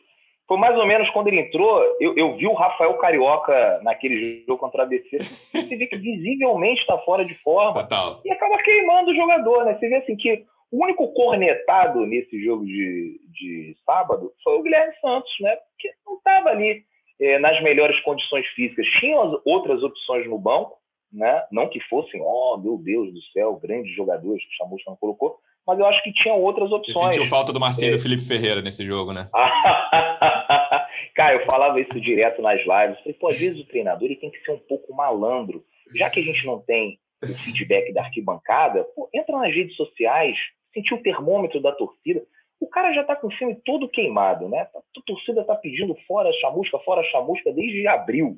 [0.48, 4.60] foi mais ou menos quando ele entrou, eu, eu vi o Rafael Carioca naquele jogo
[4.60, 5.18] contra a ABC.
[5.20, 7.74] Você vê que visivelmente está fora de forma.
[7.74, 8.22] Total.
[8.26, 9.78] E acaba queimando o jogador, né?
[9.80, 14.92] Você vê assim que o único cornetado nesse jogo de, de sábado foi o Guilherme
[15.00, 15.56] Santos, né?
[15.78, 16.84] Que não estava ali
[17.22, 18.88] é, nas melhores condições físicas.
[19.00, 20.76] Tinha outras opções no banco,
[21.12, 21.46] né?
[21.52, 25.38] Não que fossem, oh meu Deus do céu, grandes jogadores que o Chamusca não colocou,
[25.68, 27.06] mas eu acho que tinha outras opções.
[27.06, 28.02] Você sentiu falta do Marcinho e do é.
[28.02, 29.30] Felipe Ferreira nesse jogo, né?
[31.14, 32.98] Cara, eu falava isso direto nas lives.
[32.98, 35.64] Falei, pô, às vezes o treinador ele tem que ser um pouco malandro.
[35.96, 40.36] Já que a gente não tem o feedback da arquibancada, pô, entra nas redes sociais,
[40.74, 42.24] sentir o termômetro da torcida.
[42.60, 44.68] O cara já tá com o filme todo queimado, né?
[44.74, 48.38] A torcida tá pedindo fora chamusca, fora chamusca desde abril,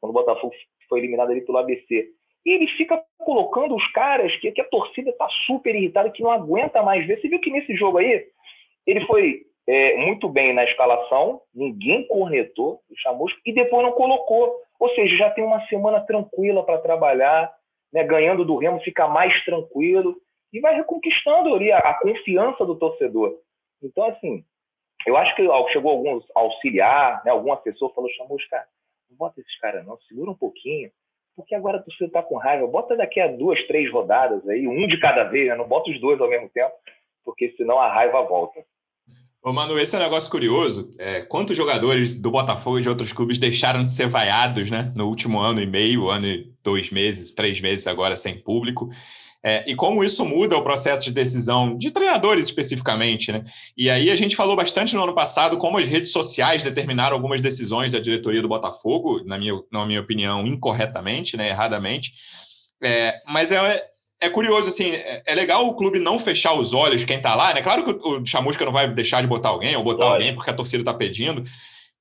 [0.00, 0.54] quando o Botafogo
[0.88, 2.08] foi eliminado ali pelo ABC.
[2.46, 6.30] E ele fica colocando os caras que, que a torcida está super irritada, que não
[6.30, 7.20] aguenta mais ver.
[7.20, 8.26] Você viu que nesse jogo aí,
[8.86, 14.54] ele foi é, muito bem na escalação, ninguém cornetou o Chamusco, e depois não colocou.
[14.78, 17.50] Ou seja, já tem uma semana tranquila para trabalhar,
[17.92, 20.16] né, ganhando do Remo, fica mais tranquilo,
[20.54, 23.36] e vai reconquistando ali a, a confiança do torcedor.
[23.82, 24.44] Então, assim,
[25.04, 28.66] eu acho que chegou alguns auxiliar, né, algum assessor falou, Chamusco, cara,
[29.10, 30.90] não bota esses caras não, segura um pouquinho,
[31.36, 32.68] porque agora você está com raiva.
[32.68, 35.56] Bota daqui a duas, três rodadas aí, um de cada vez, né?
[35.56, 36.72] não bota os dois ao mesmo tempo,
[37.24, 38.64] porque senão a raiva volta.
[39.42, 40.94] Ô, Manu, esse é um negócio curioso.
[40.98, 45.08] É, quantos jogadores do Botafogo e de outros clubes deixaram de ser vaiados né, no
[45.08, 48.88] último ano e meio, ano e dois meses, três meses agora sem público?
[49.46, 53.44] É, e como isso muda o processo de decisão de treinadores especificamente, né?
[53.76, 57.42] E aí a gente falou bastante no ano passado como as redes sociais determinaram algumas
[57.42, 61.50] decisões da diretoria do Botafogo, na minha, na minha opinião, incorretamente, né?
[61.50, 62.14] Erradamente.
[62.82, 63.84] É, mas é,
[64.18, 67.52] é curioso, assim, é, é, legal o clube não fechar os olhos, quem tá lá,
[67.52, 67.60] né?
[67.60, 70.54] Claro que o, Chamusca não vai deixar de botar alguém, ou botar alguém porque a
[70.54, 71.44] torcida tá pedindo,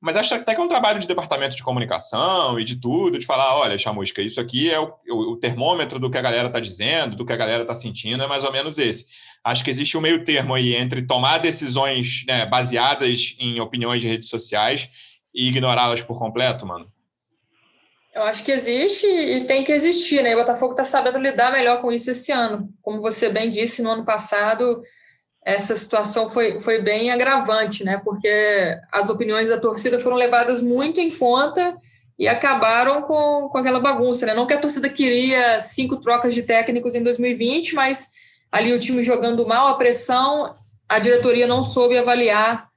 [0.04, 3.26] mas acho até que é um trabalho de departamento de comunicação e de tudo, de
[3.26, 7.16] falar, olha, Chamusca, isso aqui é o, o termômetro do que a galera está dizendo,
[7.16, 9.06] do que a galera está sentindo, é mais ou menos esse.
[9.42, 14.10] Acho que existe um meio termo aí entre tomar decisões né, baseadas em opiniões de
[14.10, 14.90] redes sociais
[15.34, 16.92] e ignorá-las por completo, mano.
[18.14, 20.36] Eu acho que existe e tem que existir, né?
[20.36, 22.70] O Botafogo está sabendo lidar melhor com isso esse ano.
[22.82, 24.84] Como você bem disse, no ano passado
[25.46, 28.02] essa situação foi, foi bem agravante, né?
[28.04, 28.30] Porque
[28.92, 31.76] as opiniões da torcida foram levadas muito em conta
[32.18, 34.34] e acabaram com, com aquela bagunça, né?
[34.34, 38.12] Não que a torcida queria cinco trocas de técnicos em 2020, mas
[38.52, 40.54] ali o time jogando mal, a pressão,
[40.88, 42.70] a diretoria não soube avaliar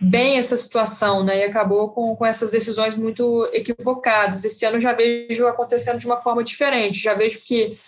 [0.00, 1.40] bem essa situação, né?
[1.40, 4.44] E acabou com, com essas decisões muito equivocadas.
[4.44, 7.02] Esse ano já vejo acontecendo de uma forma diferente.
[7.02, 7.78] Já vejo que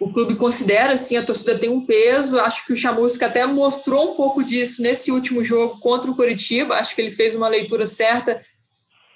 [0.00, 2.38] o clube considera, assim, a torcida tem um peso.
[2.40, 6.74] Acho que o Chamusca até mostrou um pouco disso nesse último jogo contra o Curitiba.
[6.74, 8.42] Acho que ele fez uma leitura certa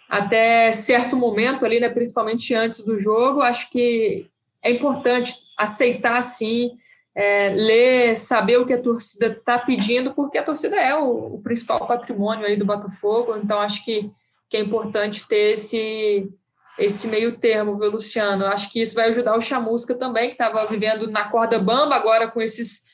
[0.09, 3.43] até certo momento ali, né, principalmente antes do jogo.
[3.43, 4.27] Acho que
[4.63, 6.71] é importante aceitar, sim,
[7.15, 11.43] é, ler, saber o que a torcida está pedindo, porque a torcida é o, o,
[11.43, 13.37] principal patrimônio aí do Botafogo.
[13.37, 14.09] Então, acho que,
[14.49, 16.31] que é importante ter esse
[16.79, 18.47] esse meio termo, viu, Luciano?
[18.47, 22.29] Acho que isso vai ajudar o Chamusca também, que estava vivendo na corda bamba agora
[22.29, 22.85] com esses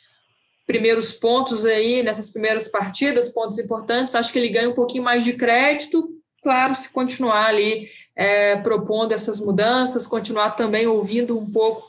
[0.67, 4.15] primeiros pontos aí, nessas primeiras partidas, pontos importantes.
[4.15, 6.09] Acho que ele ganha um pouquinho mais de crédito,
[6.43, 11.87] claro, se continuar ali é, propondo essas mudanças, continuar também ouvindo um pouco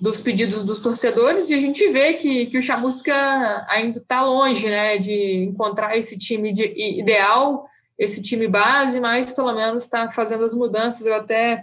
[0.00, 4.66] dos pedidos dos torcedores, e a gente vê que, que o Chamusca ainda está longe
[4.66, 7.69] né, de encontrar esse time de, ideal
[8.00, 11.06] esse time base, mas pelo menos está fazendo as mudanças.
[11.06, 11.62] Eu até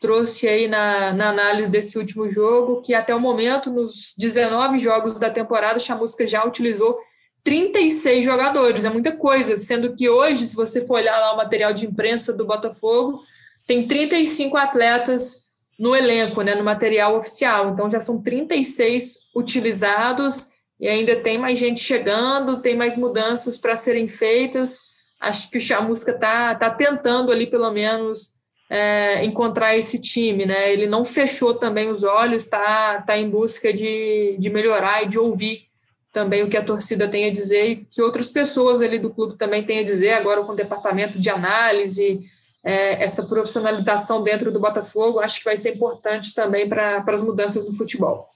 [0.00, 5.16] trouxe aí na, na, análise desse último jogo que até o momento, nos 19 jogos
[5.16, 6.98] da temporada, Chamusca já utilizou
[7.44, 11.72] 36 jogadores, é muita coisa, sendo que hoje, se você for olhar lá o material
[11.72, 13.22] de imprensa do Botafogo,
[13.66, 17.70] tem 35 atletas no elenco, né, no material oficial.
[17.70, 20.48] Então já são 36 utilizados
[20.80, 24.89] e ainda tem mais gente chegando, tem mais mudanças para serem feitas.
[25.20, 30.72] Acho que o Chamusca está tá tentando ali, pelo menos, é, encontrar esse time, né?
[30.72, 35.18] Ele não fechou também os olhos, está tá em busca de, de melhorar e de
[35.18, 35.68] ouvir
[36.12, 39.36] também o que a torcida tem a dizer e que outras pessoas ali do clube
[39.36, 42.20] também têm a dizer, agora com o departamento de análise,
[42.64, 47.64] é, essa profissionalização dentro do Botafogo, acho que vai ser importante também para as mudanças
[47.66, 48.28] no futebol.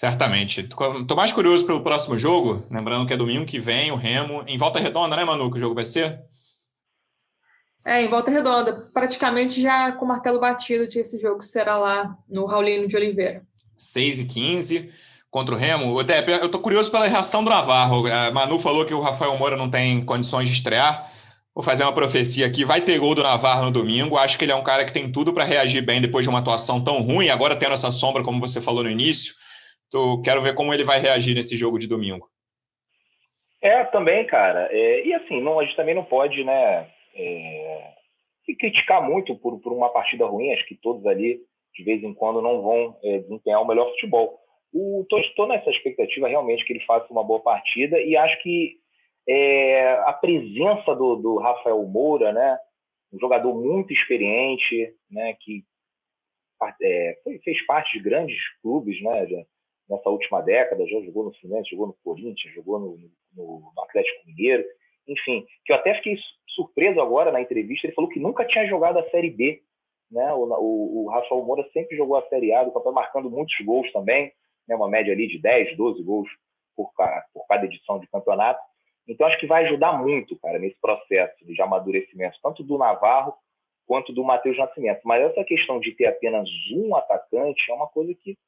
[0.00, 0.60] Certamente.
[0.60, 4.56] Estou mais curioso pelo próximo jogo, lembrando que é domingo que vem, o Remo, em
[4.56, 6.18] volta redonda, né, Manu, que o jogo vai ser?
[7.84, 8.88] É, em volta redonda.
[8.94, 13.42] Praticamente já com martelo batido de esse jogo será lá no Raulino de Oliveira.
[13.76, 14.90] 6 e 15
[15.30, 15.94] contra o Remo.
[15.94, 18.06] O Depp, eu estou curioso pela reação do Navarro.
[18.06, 21.12] A Manu falou que o Rafael Moura não tem condições de estrear.
[21.54, 22.64] Vou fazer uma profecia aqui.
[22.64, 24.16] Vai ter gol do Navarro no domingo.
[24.16, 26.38] Acho que ele é um cara que tem tudo para reagir bem depois de uma
[26.38, 27.28] atuação tão ruim.
[27.28, 29.34] Agora tendo essa sombra, como você falou no início.
[29.90, 32.28] Tô, quero ver como ele vai reagir nesse jogo de domingo.
[33.60, 34.68] É, também, cara.
[34.70, 37.94] É, e assim, não, a gente também não pode, né, é,
[38.44, 40.52] se criticar muito por, por uma partida ruim.
[40.52, 41.40] Acho que todos ali,
[41.74, 44.38] de vez em quando, não vão é, desempenhar o melhor futebol.
[44.72, 48.78] Estou nessa expectativa realmente que ele faça uma boa partida e acho que
[49.28, 52.56] é, a presença do, do, Rafael Moura, né,
[53.12, 55.64] um jogador muito experiente, né, que
[56.82, 59.26] é, fez parte de grandes clubes, né,
[59.90, 62.96] nessa última década, já jogou no Fluminense, jogou no Corinthians, jogou no,
[63.36, 64.64] no, no, Atlético Mineiro,
[65.08, 66.16] enfim, que eu até fiquei
[66.48, 69.60] surpreso agora na entrevista, ele falou que nunca tinha jogado a Série B,
[70.10, 73.54] né, o, o, o Rafael Moura sempre jogou a Série A, do campeonato marcando muitos
[73.64, 74.32] gols também,
[74.68, 76.28] né, uma média ali de 10, 12 gols
[76.76, 76.90] por,
[77.34, 78.60] por cada edição de campeonato,
[79.08, 83.34] então acho que vai ajudar muito, cara, nesse processo de amadurecimento, tanto do Navarro
[83.84, 85.00] quanto do Matheus Nascimento.
[85.04, 88.38] Mas essa questão de ter apenas um atacante é uma coisa que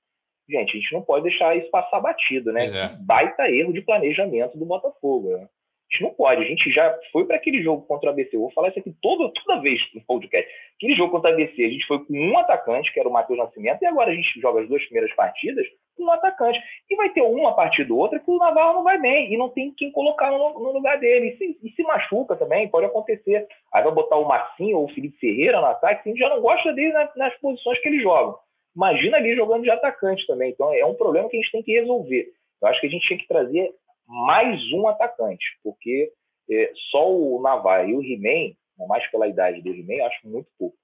[0.49, 2.67] gente, a gente não pode deixar isso passar batido, né?
[2.67, 2.97] É.
[3.01, 5.31] Baita erro de planejamento do Botafogo.
[5.37, 5.45] Né?
[5.45, 6.43] A gente não pode.
[6.43, 8.35] A gente já foi para aquele jogo contra o ABC.
[8.35, 10.51] Eu vou falar isso aqui toda, toda vez no podcast.
[10.77, 13.39] Aquele jogo contra o ABC, a gente foi com um atacante, que era o Matheus
[13.39, 16.59] Nascimento, e agora a gente joga as duas primeiras partidas com um atacante.
[16.91, 19.51] E vai ter uma partida ou outra que o Navarro não vai bem, e não
[19.51, 21.29] tem quem colocar no, no lugar dele.
[21.29, 23.47] E se, e se, machuca também, pode acontecer.
[23.73, 26.41] Aí vai botar o Marcinho ou o Felipe Ferreira no ataque, a gente já não
[26.41, 28.39] gosta dele nas, nas posições que ele joga.
[28.75, 30.51] Imagina ali jogando de atacante também.
[30.51, 32.33] Então é um problema que a gente tem que resolver.
[32.61, 33.71] Eu acho que a gente tinha que trazer
[34.07, 36.11] mais um atacante, porque
[36.51, 38.55] é, só o Navarro e o He-Man,
[38.87, 40.77] mais pela idade do He-Man, acho muito pouco.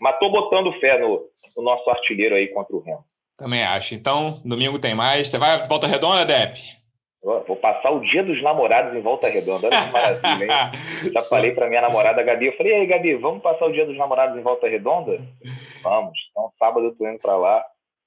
[0.00, 1.24] Mas estou botando fé no,
[1.56, 3.04] no, nosso artilheiro aí contra o Remo.
[3.38, 3.94] Também acho.
[3.94, 5.28] Então, domingo tem mais.
[5.28, 6.60] Você vai à volta redonda, Depp?
[7.22, 9.66] Vou passar o dia dos namorados em volta redonda.
[9.66, 10.50] Olha que maravilha, hein?
[11.12, 12.46] Já falei para minha namorada Gabi.
[12.46, 15.20] Eu falei, e aí, Gabi, vamos passar o dia dos namorados em volta redonda?
[15.88, 16.18] Vamos.
[16.30, 17.64] Então, sábado eu tô indo para lá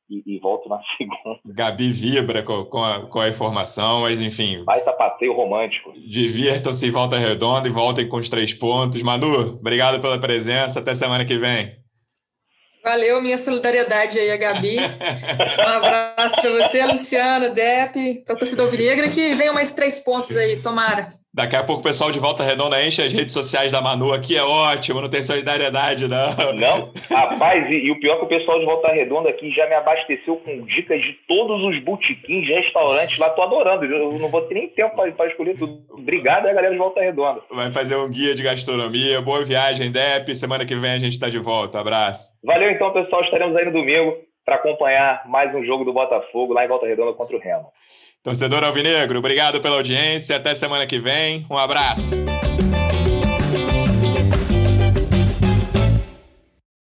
[0.09, 1.39] e, e, volto na segunda.
[1.45, 4.63] Gabi vibra com, com, a, com a informação, mas enfim.
[4.65, 5.93] Vai passeio romântico.
[5.93, 9.01] Divirtam-se em volta redonda e voltem com os três pontos.
[9.01, 10.79] Manu, obrigado pela presença.
[10.79, 11.77] Até semana que vem.
[12.83, 14.77] Valeu, minha solidariedade aí a Gabi.
[15.59, 20.35] Um abraço para você, Luciano, Depp, para a torcida alvinegra, que venham mais três pontos
[20.35, 21.18] aí, tomara.
[21.39, 24.35] Daqui a pouco o pessoal de Volta Redonda enche as redes sociais da Manu aqui,
[24.35, 26.51] é ótimo, não tem solidariedade, não.
[26.53, 29.65] Não, rapaz, e, e, o pior é que o pessoal de Volta Redonda aqui já
[29.69, 34.41] me abasteceu com dicas de todos os botiquins, restaurantes lá, tô adorando, eu não vou
[34.41, 35.81] ter nem tempo para escolher tudo.
[35.91, 37.39] Obrigado a galera de Volta Redonda.
[37.49, 41.29] Vai fazer um guia de gastronomia, boa viagem, Dep, semana que vem a gente está
[41.29, 42.33] de volta, abraço.
[42.43, 46.65] Valeu então, pessoal, estaremos aí no domingo para acompanhar mais um jogo do Botafogo lá
[46.65, 47.71] em Volta Redonda contra o Remo.
[48.23, 50.35] Torcedor Alvinegro, obrigado pela audiência.
[50.35, 51.45] Até semana que vem.
[51.49, 52.38] Um abraço.